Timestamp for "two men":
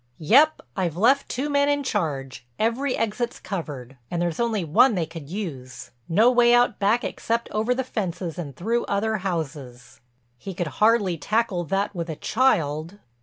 1.29-1.69